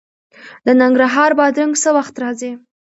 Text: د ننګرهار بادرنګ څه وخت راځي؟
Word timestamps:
د 0.65 0.67
ننګرهار 0.81 1.31
بادرنګ 1.39 1.73
څه 1.83 1.89
وخت 1.97 2.15
راځي؟ 2.23 2.51